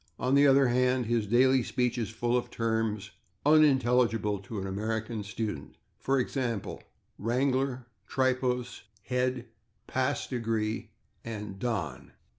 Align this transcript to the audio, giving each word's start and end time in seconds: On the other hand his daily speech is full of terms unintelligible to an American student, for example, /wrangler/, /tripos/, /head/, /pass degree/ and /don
On 0.17 0.33
the 0.33 0.47
other 0.47 0.69
hand 0.69 1.05
his 1.05 1.27
daily 1.27 1.61
speech 1.61 1.95
is 1.99 2.09
full 2.09 2.35
of 2.35 2.49
terms 2.49 3.11
unintelligible 3.45 4.39
to 4.39 4.57
an 4.59 4.65
American 4.65 5.21
student, 5.21 5.75
for 5.99 6.17
example, 6.19 6.81
/wrangler/, 7.21 7.85
/tripos/, 8.09 8.81
/head/, 9.07 9.45
/pass 9.87 10.27
degree/ 10.27 10.89
and 11.23 11.59
/don 11.59 12.13